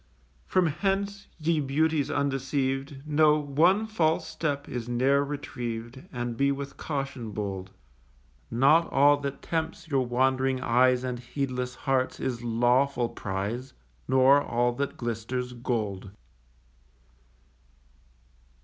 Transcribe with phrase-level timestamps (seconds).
[0.47, 6.75] From hence, ye Beauties undeceived, Know, one false step is ne'er retrieved, And be with
[6.75, 7.69] caution bold.
[8.49, 13.73] Not all that tempts your wand'ring eyes And heedless hearts, is lawful prize;
[14.07, 16.09] Nor all that glisters, gold.